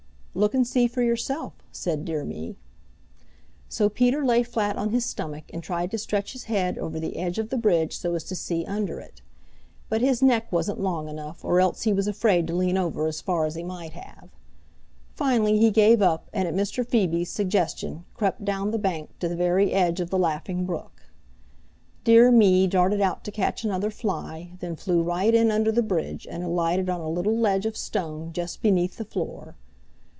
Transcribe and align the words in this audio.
"Look 0.33 0.53
and 0.53 0.65
see 0.65 0.87
for 0.87 1.01
yourself," 1.01 1.55
said 1.73 2.05
Dear 2.05 2.23
Me. 2.23 2.55
So 3.67 3.89
Peter 3.89 4.23
lay 4.23 4.43
flat 4.43 4.77
on 4.77 4.91
his 4.91 5.03
stomach 5.03 5.43
and 5.51 5.61
tried 5.61 5.91
to 5.91 5.97
stretch 5.97 6.31
his 6.31 6.45
head 6.45 6.77
over 6.77 7.01
the 7.01 7.17
edge 7.17 7.37
of 7.37 7.49
the 7.49 7.57
bridge 7.57 7.97
so 7.97 8.15
as 8.15 8.23
to 8.23 8.35
see 8.35 8.63
under 8.63 9.01
it. 9.01 9.21
But 9.89 9.99
his 9.99 10.21
neck 10.21 10.49
wasn't 10.49 10.79
long 10.79 11.09
enough, 11.09 11.43
or 11.43 11.59
else 11.59 11.81
he 11.81 11.91
was 11.91 12.07
afraid 12.07 12.47
to 12.47 12.55
lean 12.55 12.77
over 12.77 13.07
as 13.07 13.19
far 13.19 13.45
as 13.45 13.55
he 13.55 13.61
might 13.63 13.91
have. 13.91 14.29
Finally 15.13 15.57
he 15.57 15.69
gave 15.69 16.01
up 16.01 16.29
and 16.31 16.47
at 16.47 16.53
Mr. 16.55 16.87
Phoebe's 16.87 17.29
suggestion 17.29 18.05
crept 18.13 18.45
down 18.45 18.71
the 18.71 18.79
bank 18.79 19.09
to 19.19 19.27
the 19.27 19.35
very 19.35 19.73
edge 19.73 19.99
of 19.99 20.11
the 20.11 20.17
Laughing 20.17 20.63
Brook. 20.65 21.09
Dear 22.05 22.31
Me 22.31 22.67
darted 22.67 23.01
out 23.01 23.25
to 23.25 23.31
catch 23.31 23.65
another 23.65 23.91
fly, 23.91 24.53
then 24.61 24.77
flew 24.77 25.03
right 25.03 25.35
in 25.35 25.51
under 25.51 25.73
the 25.73 25.83
bridge 25.83 26.25
and 26.25 26.41
alighted 26.41 26.89
on 26.89 27.01
a 27.01 27.09
little 27.09 27.35
ledge 27.37 27.65
of 27.65 27.75
stone 27.75 28.31
just 28.31 28.61
beneath 28.61 28.95
the 28.95 29.03
floor. 29.03 29.57